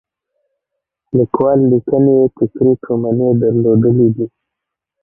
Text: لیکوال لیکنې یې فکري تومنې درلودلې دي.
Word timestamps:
لیکوال 1.17 1.59
لیکنې 1.71 2.13
یې 2.19 2.25
فکري 2.35 2.73
تومنې 2.83 3.29
درلودلې 3.41 4.07
دي. 4.15 4.27